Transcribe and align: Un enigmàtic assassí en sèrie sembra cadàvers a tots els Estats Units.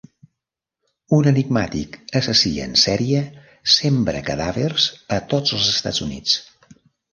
Un 1.17 1.27
enigmàtic 1.31 1.99
assassí 2.21 2.53
en 2.65 2.73
sèrie 2.85 3.21
sembra 3.75 4.25
cadàvers 4.33 4.89
a 5.19 5.23
tots 5.37 5.57
els 5.61 5.71
Estats 5.77 6.05
Units. 6.11 6.37